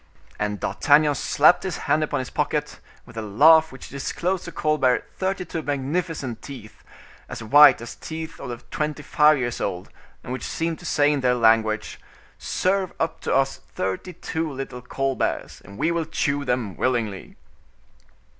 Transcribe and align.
And 0.39 0.59
D'Artagnan 0.59 1.13
slapped 1.13 1.61
his 1.61 1.77
hand 1.85 2.01
upon 2.03 2.17
his 2.21 2.31
pocket, 2.31 2.79
with 3.05 3.17
a 3.17 3.21
laugh 3.21 3.71
which 3.71 3.89
disclosed 3.89 4.45
to 4.45 4.51
Colbert 4.51 5.07
thirty 5.15 5.45
two 5.45 5.61
magnificent 5.61 6.41
teeth, 6.41 6.83
as 7.29 7.43
white 7.43 7.81
as 7.81 7.93
teeth 7.95 8.39
of 8.39 8.67
twenty 8.71 9.03
five 9.03 9.37
years 9.37 9.61
old, 9.61 9.91
and 10.23 10.33
which 10.33 10.41
seemed 10.43 10.79
to 10.79 10.87
say 10.87 11.11
in 11.13 11.21
their 11.21 11.35
language: 11.35 11.99
"Serve 12.39 12.93
up 12.99 13.19
to 13.21 13.35
us 13.35 13.57
thirty 13.75 14.13
two 14.13 14.51
little 14.51 14.81
Colberts, 14.81 15.61
and 15.63 15.77
we 15.77 15.91
will 15.91 16.05
chew 16.05 16.45
them 16.45 16.75
willingly." 16.77 17.37